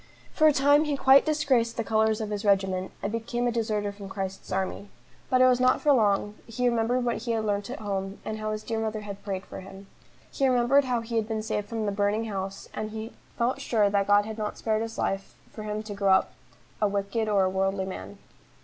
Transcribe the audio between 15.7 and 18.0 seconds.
to grow up a wicked or a worldly